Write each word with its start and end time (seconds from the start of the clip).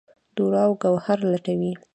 دُراو 0.35 0.71
ګوهر 0.81 1.19
لټوي 1.31 1.71